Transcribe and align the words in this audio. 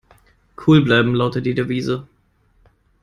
Cool 0.55 0.81
bleiben 0.83 1.13
lautet 1.13 1.45
die 1.45 1.53
Devise. 1.53 2.07